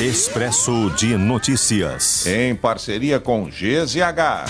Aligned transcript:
Expresso 0.00 0.90
de 0.96 1.14
Notícias. 1.14 2.26
Em 2.26 2.56
parceria 2.56 3.20
com 3.20 3.44
GZH. 3.44 4.48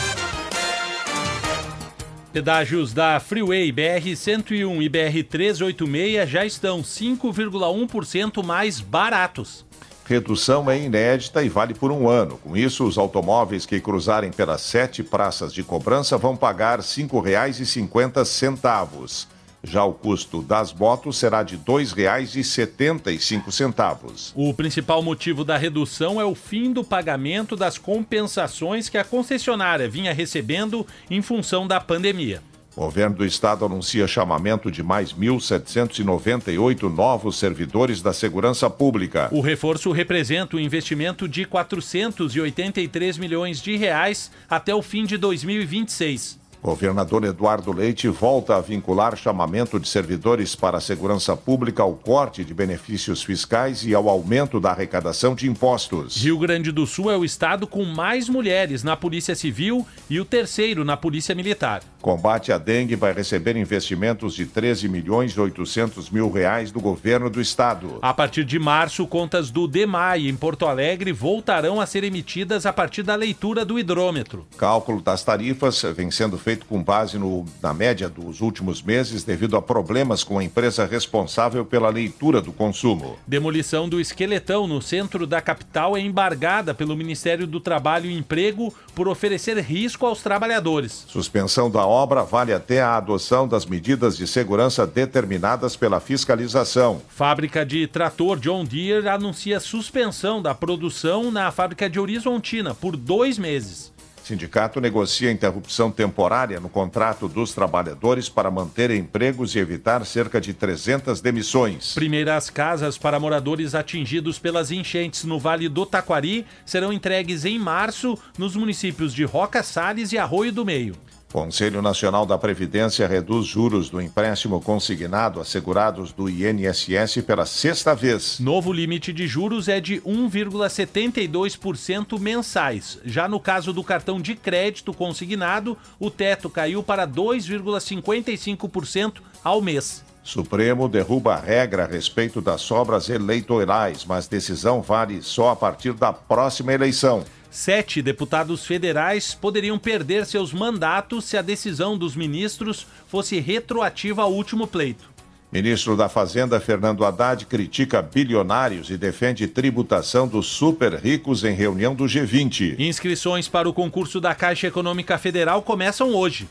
Pedágios 2.33 2.93
da 2.93 3.19
Freeway 3.19 3.73
BR-101 3.73 4.81
e 4.81 4.89
BR-386 4.89 6.27
já 6.29 6.47
estão 6.47 6.83
5,1% 6.83 8.45
mais 8.45 8.81
baratos. 8.81 9.67
Redução 10.05 10.71
é 10.71 10.79
inédita 10.79 11.43
e 11.43 11.49
vale 11.49 11.75
por 11.75 11.91
um 11.91 12.09
ano. 12.09 12.39
Com 12.39 12.57
isso, 12.57 12.87
os 12.87 12.97
automóveis 12.97 13.67
que 13.67 13.81
cruzarem 13.81 14.31
pelas 14.31 14.61
sete 14.61 15.03
praças 15.03 15.53
de 15.53 15.65
cobrança 15.65 16.17
vão 16.17 16.37
pagar 16.37 16.79
R$ 16.79 16.85
5,50. 16.85 19.27
Já 19.63 19.85
o 19.85 19.93
custo 19.93 20.41
das 20.43 20.73
motos 20.73 21.19
será 21.19 21.43
de 21.43 21.57
R$ 21.57 21.63
2,75. 21.67 24.33
O 24.35 24.55
principal 24.55 25.03
motivo 25.03 25.45
da 25.45 25.59
redução 25.59 26.19
é 26.21 26.25
o 26.25 26.35
fim 26.35 26.73
do 26.73 26.83
pagamento 26.83 27.55
das 27.55 27.77
compensações 27.77 28.89
que 28.89 28.97
a 28.97 29.05
concessionária 29.05 29.87
vinha 29.89 30.15
recebendo 30.15 30.87
em 31.11 31.21
função 31.21 31.67
da 31.67 31.79
pandemia. 31.81 32.41
O 32.77 32.83
governo 32.83 33.17
do 33.17 33.27
estado 33.27 33.65
anuncia 33.65 34.07
chamamento 34.07 34.71
de 34.71 34.81
mais 34.83 35.13
1.798 35.13 36.83
novos 36.83 37.39
servidores 37.39 38.01
da 38.01 38.13
segurança 38.13 38.71
pública. 38.71 39.29
O 39.33 39.41
reforço 39.41 39.91
representa 39.91 40.57
um 40.57 40.61
investimento 40.61 41.29
de 41.29 41.45
483 41.45 43.19
milhões 43.19 43.61
de 43.61 43.77
reais 43.77 44.31
até 44.49 44.75
o 44.75 44.81
fim 44.81 45.05
de 45.05 45.19
2026. 45.19 46.40
Governador 46.63 47.25
Eduardo 47.25 47.73
Leite 47.73 48.07
volta 48.09 48.57
a 48.57 48.61
vincular 48.61 49.17
chamamento 49.17 49.81
de 49.81 49.89
servidores 49.89 50.55
para 50.55 50.77
a 50.77 50.81
segurança 50.81 51.35
pública 51.35 51.83
ao 51.83 51.95
corte 51.95 52.45
de 52.45 52.53
benefícios 52.53 53.23
fiscais 53.23 53.83
e 53.87 53.95
ao 53.95 54.11
aumento 54.11 54.61
da 54.61 54.71
arrecadação 54.71 55.35
de 55.35 55.49
impostos. 55.49 56.23
Rio 56.23 56.39
Grande 56.39 56.71
do 56.71 56.87
Sul 56.87 57.11
é 57.11 57.17
o 57.17 57.25
estado 57.25 57.67
com 57.67 57.83
mais 57.85 58.29
mulheres 58.29 58.85
na 58.85 58.95
Polícia 58.95 59.35
Civil 59.35 59.87
e 60.09 60.21
o 60.21 60.25
terceiro 60.25 60.85
na 60.85 60.99
Polícia 60.99 61.35
Militar. 61.35 61.83
Combate 62.03 62.53
à 62.53 62.59
dengue 62.59 62.95
vai 62.95 63.13
receber 63.13 63.57
investimentos 63.57 64.35
de 64.35 64.45
13 64.45 64.89
milhões 64.89 65.33
e 65.33 65.41
800 65.41 66.11
mil 66.11 66.31
reais 66.31 66.71
do 66.71 66.81
governo 66.81 67.31
do 67.31 67.41
estado. 67.41 67.99
A 68.03 68.13
partir 68.13 68.45
de 68.45 68.59
março, 68.59 69.07
contas 69.07 69.51
do 69.51 69.67
DEMAI 69.67 70.29
em 70.29 70.37
Porto 70.37 70.67
Alegre 70.67 71.13
voltarão 71.13 71.81
a 71.81 71.87
ser 71.87 72.05
emitidas 72.05 72.67
a 72.67 72.73
partir 72.73 73.03
da 73.03 73.15
leitura 73.15 73.65
do 73.65 73.79
hidrômetro. 73.79 74.47
Cálculo 74.59 75.01
das 75.01 75.25
tarifas 75.25 75.83
vem 75.95 76.11
sendo 76.11 76.39
feito 76.39 76.50
com 76.57 76.83
base 76.83 77.19
no, 77.19 77.45
na 77.63 77.73
média 77.73 78.09
dos 78.09 78.41
últimos 78.41 78.83
meses 78.83 79.25
devido 79.25 79.57
a 79.57 79.63
problemas 79.63 80.23
com 80.25 80.39
a 80.39 80.45
empresa 80.45 80.87
responsável 80.87 81.65
pela 81.65 81.89
leitura 81.89 82.41
do 82.41 82.53
consumo. 82.53 83.19
Demolição 83.27 83.89
do 83.89 84.01
esqueletão 84.01 84.67
no 84.67 84.83
centro 84.83 85.27
da 85.27 85.41
capital 85.41 85.97
é 85.97 86.01
embargada 86.01 86.75
pelo 86.75 86.97
Ministério 86.97 87.47
do 87.47 87.61
Trabalho 87.61 88.11
e 88.11 88.17
Emprego 88.17 88.75
por 88.95 89.09
oferecer 89.09 89.59
risco 89.59 90.07
aos 90.07 90.23
trabalhadores. 90.23 91.05
Suspensão 91.09 91.71
da 91.71 91.87
obra 91.87 92.23
vale 92.23 92.53
até 92.53 92.83
a 92.83 92.97
adoção 92.97 93.47
das 93.47 93.65
medidas 93.67 94.17
de 94.17 94.27
segurança 94.27 94.87
determinadas 94.87 95.77
pela 95.77 96.01
fiscalização. 96.01 97.01
Fábrica 97.09 97.65
de 97.65 97.87
trator 97.87 98.39
John 98.39 98.65
Deere 98.65 99.09
anuncia 99.09 99.61
suspensão 99.61 100.43
da 100.43 100.55
produção 100.55 101.31
na 101.31 101.51
fábrica 101.51 101.89
de 101.89 101.99
Horizontina 101.99 102.75
por 102.75 102.97
dois 102.97 103.39
meses. 103.39 103.93
Sindicato 104.31 104.81
negocia 104.81 105.33
interrupção 105.33 105.91
temporária 105.91 106.61
no 106.61 106.69
contrato 106.69 107.27
dos 107.27 107.53
trabalhadores 107.53 108.29
para 108.29 108.49
manter 108.49 108.93
empregos 108.93 109.57
e 109.57 109.59
evitar 109.59 110.07
cerca 110.07 110.41
de 110.41 110.55
300 110.55 111.21
demissões. 111.21 111.95
Primeiras 111.95 112.49
casas 112.49 112.97
para 112.97 113.19
moradores 113.19 113.75
atingidos 113.75 114.39
pelas 114.39 114.71
enchentes 114.71 115.25
no 115.25 115.37
Vale 115.37 115.69
do 115.69 115.85
Taquari 115.85 116.47
serão 116.65 116.93
entregues 116.93 117.45
em 117.45 117.59
março 117.59 118.17
nos 118.39 118.55
municípios 118.55 119.13
de 119.13 119.25
Roca 119.25 119.65
Salles 119.65 120.13
e 120.13 120.19
Arroio 120.19 120.53
do 120.53 120.65
Meio. 120.65 120.95
Conselho 121.33 121.81
Nacional 121.81 122.27
da 122.27 122.37
Previdência 122.37 123.07
reduz 123.07 123.47
juros 123.47 123.89
do 123.89 124.01
empréstimo 124.01 124.61
consignado 124.61 125.41
a 125.41 125.45
segurados 125.45 126.13
do 126.13 126.29
INSS 126.29 127.23
pela 127.25 127.47
sexta 127.47 127.95
vez. 127.95 128.41
Novo 128.41 128.73
limite 128.73 129.13
de 129.13 129.29
juros 129.29 129.69
é 129.69 129.81
de 129.81 130.01
1,72% 130.01 132.19
mensais. 132.19 132.99
Já 133.05 133.29
no 133.29 133.39
caso 133.39 133.73
do 133.73 133.85
cartão 133.85 134.21
de 134.21 134.35
crédito 134.35 134.93
consignado, 134.93 135.79
o 136.01 136.11
teto 136.11 136.51
caiu 136.51 136.83
para 136.83 137.07
2,55% 137.07 139.19
ao 139.45 139.63
mês. 139.63 140.05
Supremo 140.25 140.89
derruba 140.89 141.35
a 141.35 141.41
regra 141.41 141.85
a 141.85 141.87
respeito 141.87 142.41
das 142.41 142.61
sobras 142.61 143.09
eleitorais, 143.09 144.05
mas 144.05 144.27
decisão 144.27 144.83
vale 144.83 145.23
só 145.23 145.51
a 145.51 145.57
partir 145.57 145.93
da 145.93 146.13
próxima 146.13 146.73
eleição. 146.73 147.23
Sete 147.51 148.01
deputados 148.01 148.65
federais 148.65 149.35
poderiam 149.35 149.77
perder 149.77 150.25
seus 150.25 150.53
mandatos 150.53 151.25
se 151.25 151.37
a 151.37 151.43
decisão 151.43 151.99
dos 151.99 152.15
ministros 152.15 152.87
fosse 153.09 153.41
retroativa 153.41 154.23
ao 154.23 154.33
último 154.33 154.69
pleito. 154.69 155.11
Ministro 155.51 155.97
da 155.97 156.09
Fazenda 156.09 156.61
Fernando 156.61 157.05
Haddad 157.05 157.45
critica 157.47 158.01
bilionários 158.01 158.89
e 158.89 158.97
defende 158.97 159.49
tributação 159.49 160.29
dos 160.29 160.47
super 160.47 160.95
ricos 160.95 161.43
em 161.43 161.53
reunião 161.53 161.93
do 161.93 162.05
G20. 162.05 162.77
Inscrições 162.79 163.49
para 163.49 163.69
o 163.69 163.73
concurso 163.73 164.21
da 164.21 164.33
Caixa 164.33 164.69
Econômica 164.69 165.19
Federal 165.19 165.61
começam 165.61 166.15
hoje. 166.15 166.47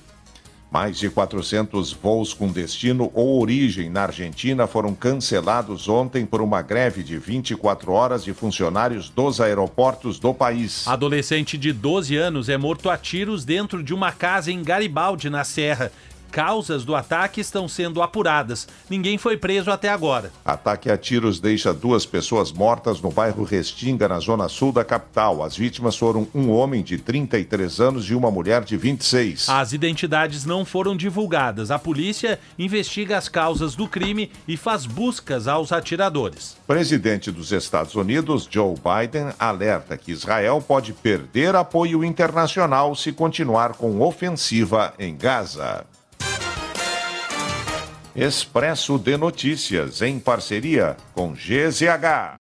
Mais 0.72 1.00
de 1.00 1.10
400 1.10 1.94
voos 1.94 2.32
com 2.32 2.48
destino 2.48 3.10
ou 3.16 3.42
origem 3.42 3.90
na 3.90 4.04
Argentina 4.04 4.68
foram 4.68 4.94
cancelados 4.94 5.90
ontem 5.90 6.28
por 6.28 6.42
uma 6.42 6.62
greve 6.62 7.02
de 7.02 7.18
24 7.18 7.92
horas 7.92 8.24
de 8.24 8.34
funcionários 8.36 9.10
dos 9.10 9.42
aeroportos 9.42 10.20
do 10.20 10.32
país. 10.32 10.88
Adolescente 10.88 11.58
de 11.58 11.74
12 11.74 12.16
anos 12.16 12.50
é 12.50 12.58
morto 12.58 12.88
a 12.88 12.98
tiros 12.98 13.44
dentro 13.44 13.82
de 13.82 13.96
uma 13.96 14.12
casa 14.12 14.52
em 14.52 14.62
Garibaldi, 14.62 15.28
na 15.28 15.44
Serra 15.44 15.92
causas 16.30 16.86
do 16.86 16.96
ataque 16.96 17.42
estão 17.42 17.68
sendo 17.68 18.02
apuradas. 18.02 18.68
Ninguém 18.90 19.18
foi 19.18 19.38
preso 19.38 19.72
até 19.72 19.90
agora. 19.90 20.32
Ataque 20.46 20.90
a 20.90 20.98
tiros 20.98 21.40
deixa 21.40 21.74
duas 21.74 22.06
pessoas 22.06 22.52
mortas 22.52 23.02
no 23.02 23.10
bairro 23.12 23.44
Restinga, 23.44 24.08
na 24.08 24.20
zona 24.20 24.48
sul 24.48 24.72
da 24.72 24.86
capital. 24.86 25.44
As 25.44 25.56
vítimas 25.56 25.98
foram 25.98 26.28
um 26.34 26.52
homem 26.52 26.84
de 26.84 26.98
33 26.98 27.80
anos 27.80 28.10
e 28.10 28.16
uma 28.16 28.32
mulher 28.32 28.64
de 28.64 28.78
26. 28.78 29.50
As 29.50 29.74
identidades 29.74 30.46
não 30.46 30.64
foram 30.64 30.96
divulgadas. 30.96 31.72
A 31.72 31.80
polícia 31.80 32.40
investiga 32.58 33.18
as 33.18 33.28
causas 33.28 33.76
do 33.76 33.88
crime 33.88 34.32
e 34.48 34.56
faz 34.56 34.86
buscas 34.86 35.48
aos 35.48 35.72
atiradores. 35.72 36.58
Presidente 36.68 37.32
dos 37.32 37.52
Estados 37.52 37.96
Unidos, 37.96 38.48
Joe 38.50 38.76
Biden, 38.76 39.34
alerta 39.40 39.98
que 39.98 40.12
Israel 40.12 40.64
pode 40.66 40.94
perder 40.94 41.56
apoio 41.56 42.04
internacional 42.04 42.96
se 42.96 43.12
continuar 43.12 43.74
com 43.74 44.02
ofensiva 44.02 44.94
em 45.00 45.16
Gaza. 45.16 45.86
Expresso 48.20 49.00
de 49.00 49.16
Notícias, 49.16 50.02
em 50.02 50.20
parceria 50.20 50.98
com 51.14 51.32
GZH. 51.32 52.38